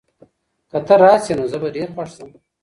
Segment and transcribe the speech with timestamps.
[0.69, 2.29] که ته راشې، نو زه به ډېر خوښ شم.